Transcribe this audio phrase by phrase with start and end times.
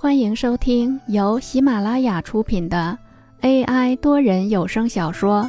[0.00, 2.96] 欢迎收听由喜马拉雅出品的
[3.40, 5.42] AI 多人有声小说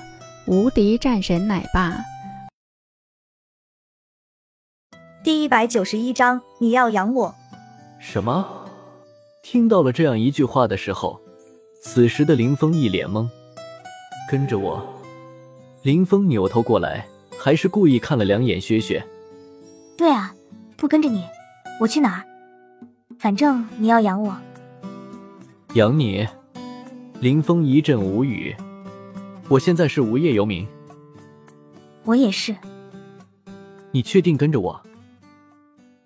[0.52, 1.92] 《无敌战神奶爸》
[5.24, 6.42] 第一百九十一章。
[6.58, 7.36] 你要养我？
[8.00, 8.44] 什么？
[9.44, 11.22] 听到了这样一句话的时候，
[11.84, 13.30] 此时的林峰一脸懵。
[14.32, 14.84] 跟着我。
[15.84, 17.06] 林峰扭头过来，
[17.38, 19.06] 还是故意看了两眼薛薛。
[19.96, 20.34] 对啊，
[20.76, 21.24] 不跟着你，
[21.80, 22.26] 我去哪儿？
[23.20, 24.42] 反正你要养我，
[25.74, 26.26] 养你。
[27.20, 28.56] 林峰一阵无语。
[29.50, 30.66] 我现在是无业游民，
[32.06, 32.56] 我也是。
[33.92, 34.84] 你确定跟着我？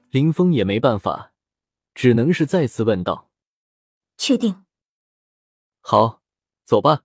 [0.09, 1.33] 林峰也没办法，
[1.93, 3.29] 只能是再次问道
[4.17, 4.63] ：“确定。”
[5.81, 6.23] 好，
[6.65, 7.03] 走吧。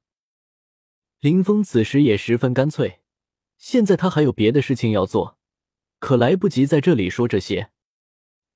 [1.20, 3.00] 林峰此时也十分干脆，
[3.58, 5.36] 现在他还有别的事情要做，
[5.98, 7.70] 可来不及在这里说这些。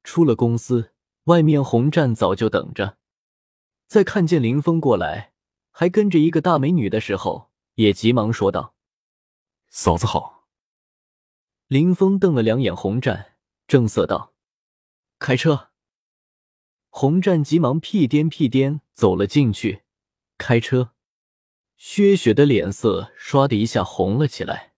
[0.02, 0.91] 出了公司。
[1.24, 2.98] 外面红战早就等着，
[3.86, 5.32] 在看见林峰过来，
[5.70, 8.74] 还跟着一个大美女的时候，也急忙说道
[9.70, 10.48] ：“嫂子好。”
[11.68, 13.36] 林峰瞪了两眼红战，
[13.68, 14.34] 正色道
[15.20, 15.70] ：“开车。”
[16.90, 19.84] 红战急忙屁颠屁颠走了进去，
[20.36, 20.92] 开车。
[21.76, 24.74] 薛雪的脸色唰的一下红了起来。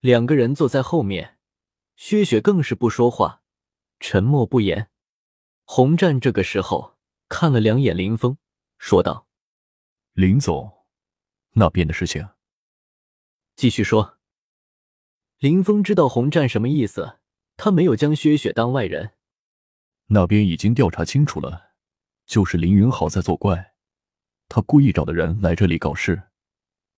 [0.00, 1.38] 两个人坐在后面，
[1.96, 3.42] 薛雪更是不说话，
[4.00, 4.90] 沉默不言。
[5.72, 8.36] 洪战这个时候看了两眼林峰，
[8.76, 9.28] 说道
[10.14, 10.68] ：“林总，
[11.52, 12.28] 那边的事情，
[13.54, 14.18] 继续说。”
[15.38, 17.20] 林峰知道洪战什么意思，
[17.56, 19.12] 他没有将薛雪当外人。
[20.06, 21.70] 那边已经调查清楚了，
[22.26, 23.74] 就是林云豪在作怪，
[24.48, 26.30] 他故意找的人来这里搞事，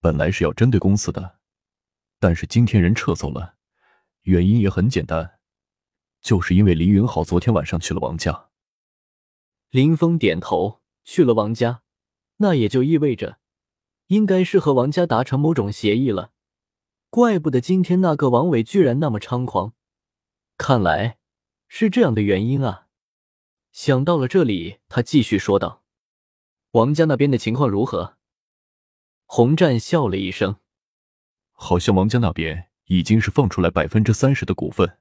[0.01, 1.41] 本来是要针对公司的，
[2.19, 3.57] 但是今天人撤走了，
[4.23, 5.41] 原因也很简单，
[6.23, 8.49] 就是因为林云豪昨天晚上去了王家。
[9.73, 11.83] 林峰点头，去了王家，
[12.37, 13.39] 那也就意味着，
[14.09, 16.33] 应该是和王家达成某种协议了。
[17.09, 19.73] 怪不得今天那个王伟居然那么猖狂，
[20.59, 21.17] 看来
[21.69, 22.89] 是这样的原因啊！
[23.71, 25.83] 想到了这里，他继续说道
[26.73, 28.19] ：“王家那边的情况如何？”
[29.25, 30.57] 洪战笑了一声
[31.53, 34.99] ：“好像王家那边已经是放出来百分之三十的股份，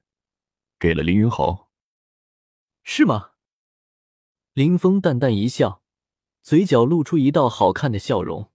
[0.78, 1.68] 给了林云豪，
[2.82, 3.31] 是吗？”
[4.54, 5.82] 林峰淡淡一笑，
[6.42, 8.50] 嘴角露出一道好看的笑容。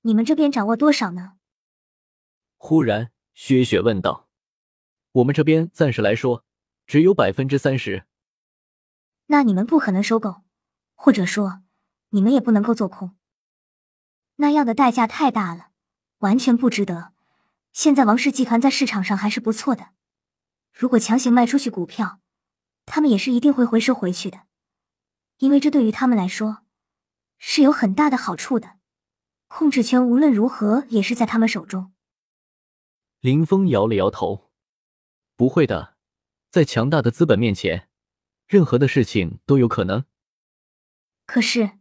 [0.00, 1.34] 你们这边掌握多少呢？
[2.56, 4.28] 忽然，薛雪问道
[5.12, 6.44] ：“我们这边暂时来说，
[6.84, 8.06] 只有百分之三十。
[9.26, 10.42] 那你们不可能收购，
[10.94, 11.62] 或者说，
[12.08, 13.14] 你们也不能够做空。
[14.36, 15.68] 那样的代价太大了，
[16.18, 17.12] 完全不值得。
[17.72, 19.90] 现在王氏集团在市场上还是不错的，
[20.72, 22.18] 如果强行卖出去股票，
[22.84, 24.40] 他们也是一定会回收回去的。”
[25.38, 26.64] 因为这对于他们来说
[27.38, 28.78] 是有很大的好处的，
[29.48, 31.92] 控制权无论如何也是在他们手中。
[33.20, 34.50] 林峰摇了摇头
[35.36, 35.96] ：“不会的，
[36.50, 37.88] 在强大的资本面前，
[38.46, 40.04] 任何的事情都有可能。”
[41.26, 41.78] 可是，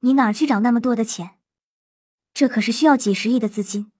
[0.00, 1.38] 你哪儿去找那么多的钱？
[2.34, 3.92] 这可是需要几十亿的资金，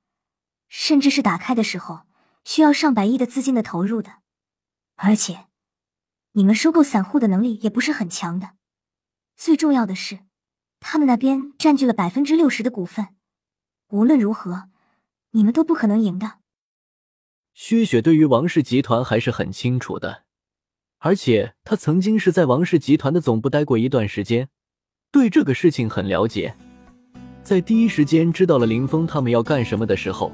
[0.69, 2.03] 甚至是打开的时候
[2.45, 4.23] 需要上百亿的资金的投入的。
[4.97, 5.47] 而且，
[6.33, 8.57] 你们收购散户的能力也不是很强的。
[9.37, 10.21] 最重要的是，
[10.81, 13.09] 他们那边占据了百分之六十的股份，
[13.91, 14.71] 无论如何，
[15.33, 16.39] 你们都不可能赢的。
[17.53, 20.25] 薛雪对于王氏集团还是很清楚的，
[20.99, 24.49] 而且他曾经是在王氏集团的总部待过一段时间，
[25.13, 26.57] 对这个事情很了解。
[27.43, 30.33] 在第一时间知道了林峰他们要干什么的时候，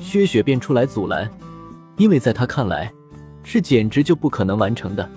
[0.00, 1.30] 薛雪便出来阻拦，
[1.96, 2.92] 因为在他看来，
[3.44, 5.08] 是简直就不可能完成的。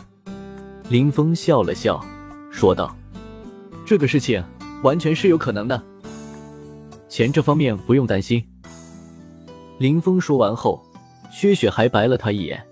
[0.89, 1.99] 林峰笑了笑，
[2.51, 2.95] 说道。
[3.85, 4.43] 这个事情
[4.81, 5.81] 完全是有可能的，
[7.07, 8.43] 钱这方面不用担心。
[9.77, 10.83] 林峰说完后，
[11.31, 12.65] 薛雪还白了他一眼。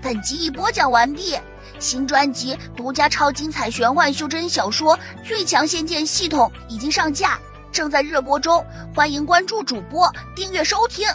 [0.00, 1.36] 本集已播讲完毕，
[1.80, 7.38] 新专辑独家超精彩玄幻修真小说《最强仙剑系统》已经上架，
[7.72, 8.64] 正在热播中，
[8.94, 11.06] 欢迎关注主播，订阅收听。